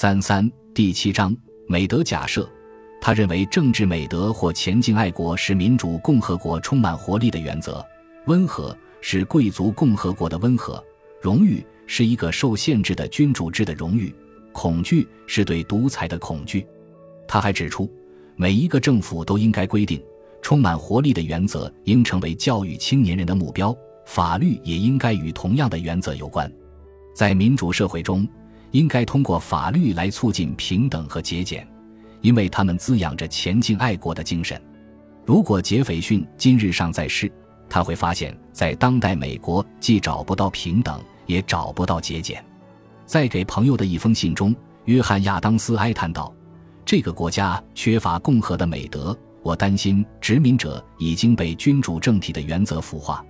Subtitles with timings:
[0.00, 1.36] 三三第七章
[1.68, 2.48] 美德假设，
[3.02, 7.84] 他认为政治美德或前进爱国是民主共和国充满活力的原则，
[8.26, 10.82] 温和是贵族共和国的温和，
[11.20, 14.10] 荣誉是一个受限制的君主制的荣誉，
[14.52, 16.66] 恐惧是对独裁的恐惧。
[17.28, 17.86] 他还指出，
[18.36, 20.02] 每一个政府都应该规定，
[20.40, 23.76] 充满活力的原则应成为教育青年人的目标，
[24.06, 26.50] 法律也应该与同样的原则有关，
[27.14, 28.26] 在民主社会中。
[28.72, 31.66] 应该通过法律来促进平等和节俭，
[32.20, 34.60] 因为他们滋养着前进爱国的精神。
[35.26, 37.30] 如果杰斐逊今日尚在世，
[37.68, 42.44] 他会发现，在当代美国既找不到平等，也找不到节俭。
[43.06, 44.54] 在给朋友的一封信中，
[44.86, 46.32] 约翰亚当斯哀叹道
[46.84, 53.24] ：“这个国家缺乏共和的美德，我担心殖民者已经被君主政体的原则腐化，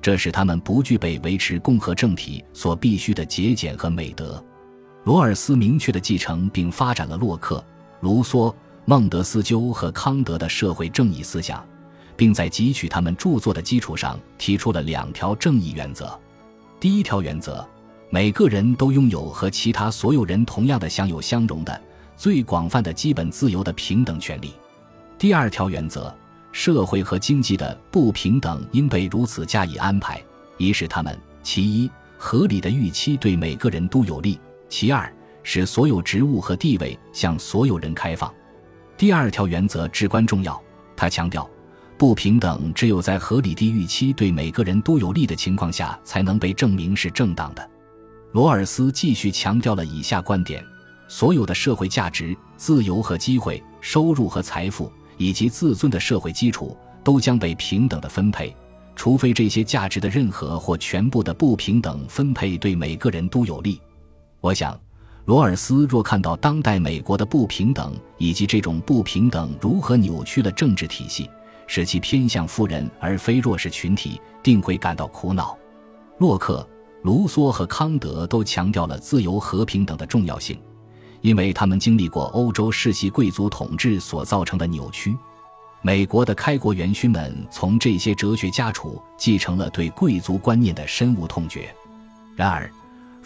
[0.00, 4.42] 这使他们不具备维持共和政体所必须的节俭和美德。”
[5.06, 7.64] 罗尔斯明确地继承并发展了洛克、
[8.00, 8.52] 卢梭、
[8.86, 11.64] 孟德斯鸠和康德的社会正义思想，
[12.16, 16.18] 并在汲取他们著作的基础上提出了两条正义原则：
[16.80, 17.64] 第一条原则，
[18.10, 21.80] 每个人都拥有和其他所有人同样的享有相容的、
[22.16, 24.48] 最广泛的基本自由的平等权利；
[25.16, 26.12] 第二条原则，
[26.50, 30.20] 社会和经济的不平等应被如此加以安排，
[30.58, 34.36] 以使他们其一合理的预期对每个人都有利。
[34.78, 35.10] 其二，
[35.42, 38.30] 使所有职务和地位向所有人开放。
[38.94, 40.62] 第二条原则至关重要。
[40.94, 41.48] 他强调，
[41.96, 47.70] 不平等只有在合理地预期对每个人都有利的情况下，才能被证明是正当的。
[48.32, 50.62] 罗尔斯继续强调了以下观点：
[51.08, 58.54] 所有的社会价值、自由和机会、收入和财富，以及自尊的社会基础，都将被平等的分配，
[58.94, 63.80] 除非这些价值的任何或全部的不平等分配对每个人都有利。
[64.40, 64.78] 我想，
[65.24, 71.28] 罗尔斯若看到当代美国的不平等以及这种不平等如何扭曲了政治体系，
[71.66, 75.56] 使其偏向富人而非弱势群体，定会感到苦恼。
[76.18, 76.66] 洛克、
[77.02, 80.56] 卢梭和康德都强调了自由和平等的重要性，
[81.22, 85.16] 因为他们经历过欧洲世袭贵族统治所造成的扭曲。
[85.82, 91.72] 美国的开国元勋们从这些哲学家处继承了对贵族观念的深恶痛绝。
[92.34, 92.70] 然而，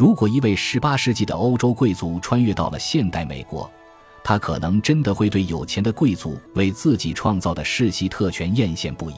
[0.01, 3.71] 如果一位18世纪的欧洲贵族穿越到了现代美国，
[4.25, 9.15] 他可能真的会对有钱的贵族为自己创造的世袭特权艳羡不已。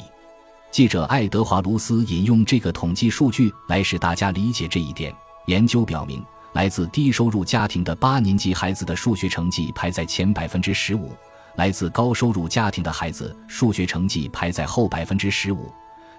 [0.73, 5.15] 记者爱德华·卢斯引用这个统计数据来使大家理解这一点。
[5.47, 6.21] 研究表明，
[6.55, 11.13] 来自低收入家庭的八年级孩子的数学成绩排在前百分之十五，
[11.55, 15.73] 来自高收入家庭的孩子数学成绩排在后百分之十五，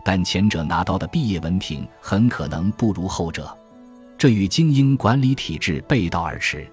[0.05, 3.53] 但前者拿到的毕业文凭很可能不如后者。
[4.23, 6.65] 这与精英管理体制背道而驰。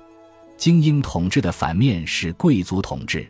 [0.57, 3.29] 精英统治的反面是贵族统治。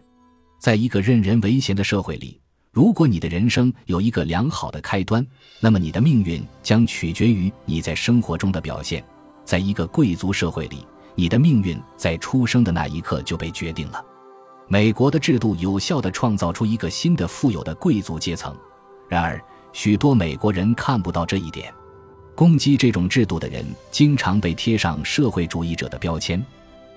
[0.58, 2.38] 在一个任人唯贤的社会里，
[2.70, 5.26] 如果你的人生有一个良好的开端，
[5.58, 9.02] 那么你的命运将取决于你在生活中的表现。
[9.42, 14.04] 在一个贵族社会里，你的命运在出生的那一刻就被决定了。
[14.68, 18.54] 美国的制度有效地创造出一个新的富有的贵族阶层，
[19.08, 19.42] 然而
[19.72, 21.72] 许多美国人看不到这一点。
[22.40, 26.42] 攻击这种制度的人经常被贴上社会主义者的标签，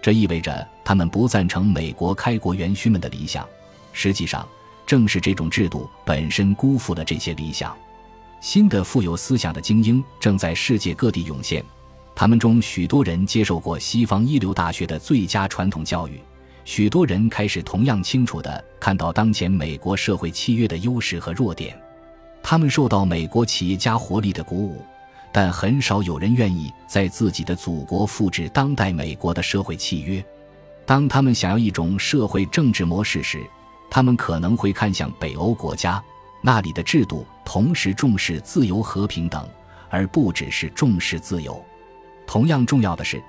[0.02, 3.46] 这意味着他们不赞成美国开国元勋们的理想。
[3.92, 4.48] 实际上，
[4.86, 7.76] 正是这种制度本身辜负了这些理想。
[8.40, 11.62] 新的富有思想的精英正在世界各地涌现，
[12.16, 16.22] 他们中许多人接受过西方一流大学的最佳传统教育，
[16.64, 21.78] 许多人开始同样清楚地看到当前美国社会契约的优势和弱点，
[22.42, 24.81] 他们受到美国企业家活力的鼓舞。
[25.33, 30.23] 但很少有人愿意在自己的祖国复制当代美国的社会契约。
[30.85, 33.41] 当他们想要一种社会政治模式时，
[33.89, 36.01] 他们可能会看向北欧国家，
[36.41, 39.47] 那里的制度同时重视自由和平等，
[39.89, 41.59] 而不只是重视自由。
[42.27, 43.21] 同样重要的是，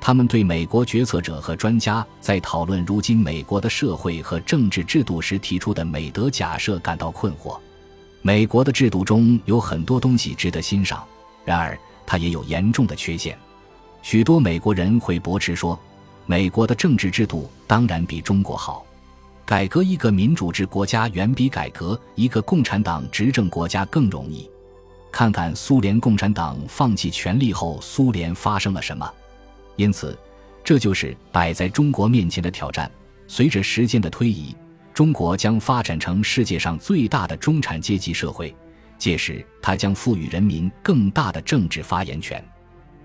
[0.00, 7.56] 他们对美国决策者和专家在讨论如今美国的社会和政治制度时提出的美德假设感到困惑。
[8.22, 11.06] 美国的制度中有很多东西值得欣赏。
[11.44, 13.38] 然而，它也有严重的缺陷。
[14.02, 15.78] 许多美国人会驳斥说，
[16.26, 18.84] 美国的政治制度当然比中国好。
[19.46, 24.50] 改革一个民主制国家远比改革一个共产党执政国家更容易。
[25.12, 29.08] 看看苏联共产党放弃权力后，苏联发生了什么。
[29.76, 30.18] 因此，
[30.64, 32.90] 这就是摆在中国面前的挑战。
[33.26, 34.54] 随着时间的推移，
[34.92, 38.54] 中国将发展成世界上最大的中产阶级社会。
[38.98, 42.42] 届时，他将赋予人民更大的政治发言权。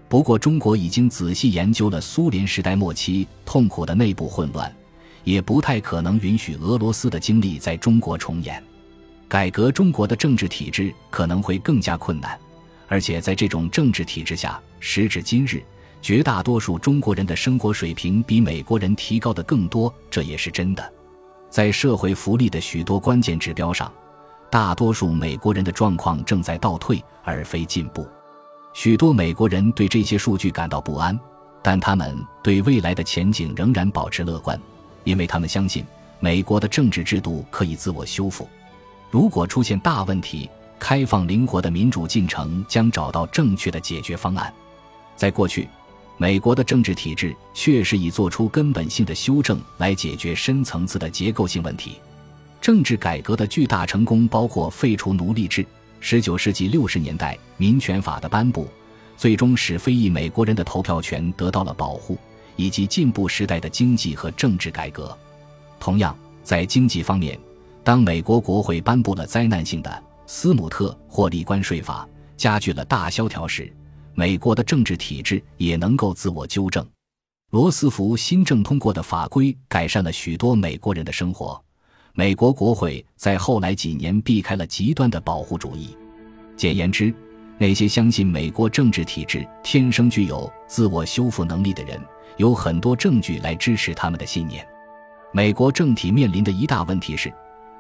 [0.08, 4.76] 不过，中国已经仔细研究了苏联时代末期痛苦的内部混乱，
[5.24, 8.64] 也不太可能允许俄罗斯的经历在中国重演。
[9.28, 12.40] 改革中国的政治体制可能会更加困难，
[12.88, 15.62] 而且在这种政治体制下，时至今日，
[16.02, 20.94] 绝大多数中国人的生活水平比美国人提高的更多，这也是真的。
[21.52, 23.94] 在社会福利的许多关键指标上，
[24.52, 28.08] 大多数美国人的状况正在倒退，而非进步。
[28.74, 31.20] 许多美国人对这些数据感到不安，
[31.62, 34.60] 但他们对未来的前景仍然保持乐观，
[35.04, 35.86] 因为他们相信
[36.20, 38.48] 美国的政治制度可以自我修复。
[39.12, 40.50] 如果出现大问题，
[40.80, 44.54] 开放灵活的民主进程将找到正确的解决方案。
[45.16, 45.68] 在过去，
[46.18, 51.98] 美国的政治体制确实已做出根本性的修正来解决深层次的结构性问题。
[52.70, 55.66] 政治改革的巨大成功包括废除奴隶制。
[56.00, 58.68] 十九世纪六十年代，民权法的颁布，
[59.18, 62.16] 最终使非裔美国人的投票权得到了保护，
[62.56, 65.18] 以及进步时代的经济和政治改革。
[65.80, 67.40] 同样，在经济方面，
[67.84, 72.08] 当美国国会颁布了灾难性的斯姆特获利关税法，
[72.38, 73.76] 加剧了大萧条时，
[74.14, 76.88] 美国的政治体制也能够自我纠正。
[77.50, 81.60] 罗斯福新政通过的法规改善了许多美国人的生活。
[82.20, 85.96] 美国国会在后来几年避开了极端的保护主义。
[86.58, 87.14] 简言之，
[87.58, 91.98] 那些相信美国政治体制天生具有自我修复能力的人，
[92.36, 94.68] 有很多证据来支持他们的信念。
[95.32, 97.34] 美国政体面临的一大问题是，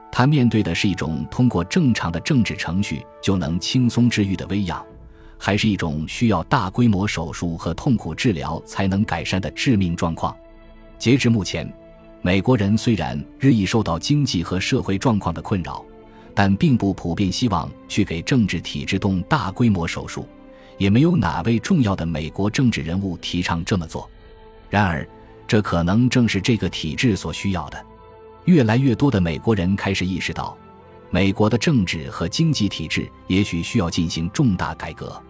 [0.10, 4.82] 它面对的是一种通过正常的政治程序就能轻松治愈的危恙，
[5.38, 10.34] 还是一种需要大规模手术和痛苦治疗才能改善的致命状况？
[10.98, 11.70] 截至目前。
[12.22, 15.84] 美国人虽然日益受到经济和社会状况的困扰，
[16.36, 20.28] 但并不普遍希望去给政治体制动大规模手术，
[20.78, 24.10] 也没有哪位重要的美国政治人物提倡这么做。
[24.70, 25.08] 然而，
[25.48, 27.86] 这可能正是这个体制所需要的。
[28.46, 30.58] 越来越多的美国人开始意识到，
[31.10, 35.22] 美国的政治和经济体制也许需要进行重大改革。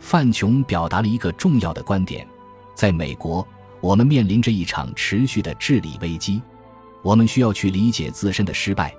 [0.00, 2.26] 范琼表达了一个重要的观点：
[2.74, 3.46] 在美国。
[3.80, 6.40] 我们面临着一场持续的治理危机，
[7.02, 8.94] 我们需要去理解自身的失败，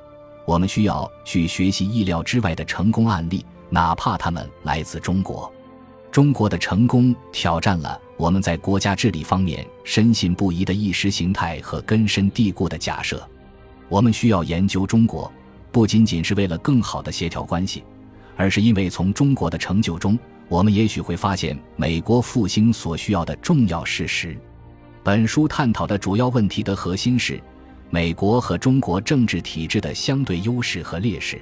[0.45, 5.51] 我们需要去学习意料之外的成功案例，哪怕他们来自中国。
[6.11, 13.21] 中国的成功挑战了我们在国家治理方面深信不疑的意识形态和根深蒂固的假设。
[13.89, 15.31] 我们需要研究中国，
[15.71, 17.83] 不仅仅是为了更好的协调关系，
[18.35, 24.35] 而是因为从中国的成就中，我们也许会发现美国复兴所需要的重要事实。
[25.07, 27.41] 本书探讨的主要问题的核心是
[27.89, 31.41] 美国和中国政治体制的相对优势和劣势。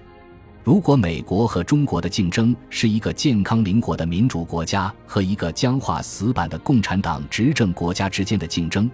[0.64, 8.88] 如果美国和中国的竞争是一个健康灵活的民主国家和一个僵化死板的共产党执政国家之间的竞争，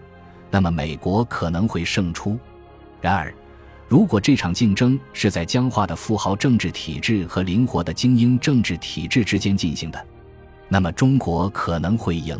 [0.50, 2.40] 那么美国可能会胜出。
[3.02, 3.34] 然而，
[3.90, 10.02] 如果这场竞争是在僵化的富豪政治体制和灵活的精英政治体制之间进行的，
[10.70, 12.40] 那么中国可能会赢。